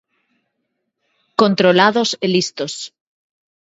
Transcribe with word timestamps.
Controlados 1.41 2.09
e 2.25 2.27
listos. 2.35 2.73